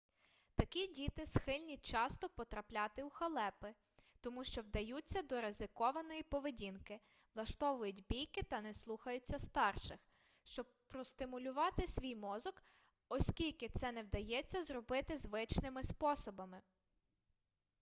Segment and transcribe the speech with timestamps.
[0.55, 3.73] такі діти схильні часто потрапляти у халепи
[4.21, 6.99] тому що вдаються до ризикованої поведінки
[7.35, 9.97] влаштовують бійки та не слухаються старших
[10.43, 12.63] щоб простимулювати свій мозок
[13.09, 16.61] оскільки це не вдається зробити звичними способами